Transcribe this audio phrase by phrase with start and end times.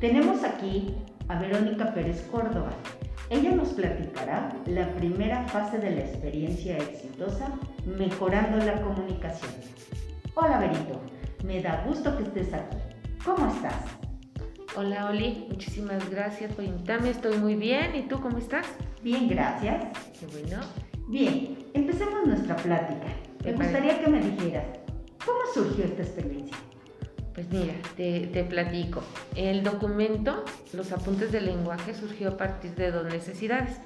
[0.00, 0.94] Tenemos aquí
[1.26, 2.70] a Verónica Pérez Córdoba.
[3.30, 7.50] Ella nos platicará la primera fase de la experiencia exitosa
[7.84, 9.50] mejorando la comunicación.
[10.34, 11.00] Hola Berito,
[11.44, 12.76] me da gusto que estés aquí.
[13.24, 13.74] ¿Cómo estás?
[14.76, 17.96] Hola Oli, muchísimas gracias por invitarme, estoy muy bien.
[17.96, 18.68] ¿Y tú cómo estás?
[19.02, 19.84] Bien, gracias.
[20.20, 20.60] Qué bueno.
[21.08, 23.08] Bien, empecemos nuestra plática.
[23.44, 24.64] Me gustaría que me dijeras,
[25.24, 26.56] ¿cómo surgió esta experiencia?
[27.38, 29.00] Pues mira, te, platico.
[29.36, 33.76] El documento, los apuntes del lenguaje, surgió a partir de dos necesidades.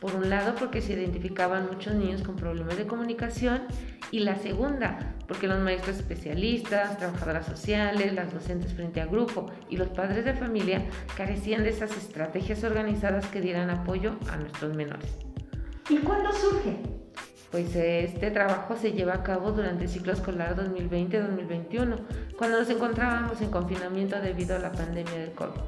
[0.00, 3.64] Por un lado, porque se identificaban muchos niños con problemas de comunicación
[4.10, 9.76] y la segunda, porque los maestros especialistas, trabajadoras sociales, las docentes frente a grupo y
[9.76, 10.82] los padres de familia
[11.14, 15.10] carecían de esas estrategias organizadas que dieran apoyo a nuestros menores.
[15.90, 16.93] ¿Y cuándo surge?
[17.54, 22.00] Pues este trabajo se lleva a cabo durante el ciclo escolar 2020-2021,
[22.36, 25.60] cuando nos encontrábamos en confinamiento debido a la pandemia del COVID.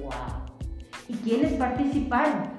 [0.00, 0.12] ¡Wow!
[1.08, 2.52] ¿Y quiénes participaron?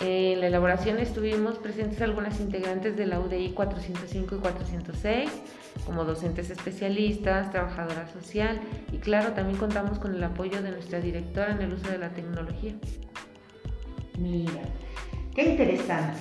[0.00, 5.30] En la elaboración estuvimos presentes algunas integrantes de la UDI 405 y 406,
[5.86, 8.60] como docentes especialistas, trabajadora social
[8.92, 12.10] y claro, también contamos con el apoyo de nuestra directora en el uso de la
[12.10, 12.74] tecnología.
[14.18, 14.60] Mira,
[15.34, 16.20] qué interesante.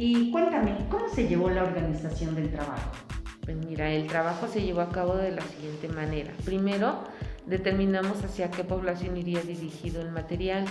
[0.00, 2.92] Y cuéntame, ¿cómo se llevó la organización del trabajo?
[3.40, 6.32] Pues mira, el trabajo se llevó a cabo de la siguiente manera.
[6.44, 7.02] Primero,
[7.46, 10.66] determinamos hacia qué población iría dirigido el material.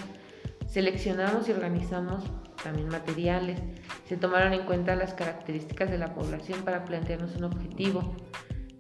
[0.66, 2.24] Seleccionamos y organizamos
[2.64, 3.60] también materiales.
[4.06, 8.16] Se tomaron en cuenta las características de la población para plantearnos un objetivo.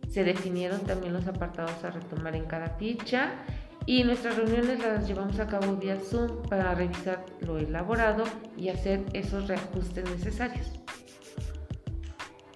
[0.09, 3.33] Se definieron también los apartados a retomar en cada ficha
[3.87, 8.25] y nuestras reuniones las llevamos a cabo vía Zoom para revisar lo elaborado
[8.57, 10.69] y hacer esos reajustes necesarios.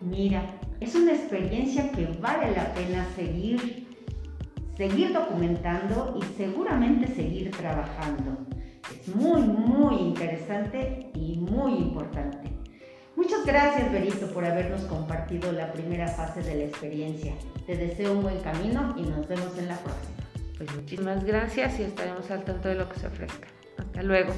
[0.01, 3.87] Mira, es una experiencia que vale la pena seguir,
[4.75, 8.37] seguir documentando y seguramente seguir trabajando.
[8.93, 12.51] Es muy, muy interesante y muy importante.
[13.15, 17.33] Muchas gracias, Berito, por habernos compartido la primera fase de la experiencia.
[17.65, 20.20] Te deseo un buen camino y nos vemos en la próxima.
[20.61, 23.47] Pues muchísimas gracias y estaremos al tanto de lo que se ofrezca.
[23.79, 24.31] Hasta luego.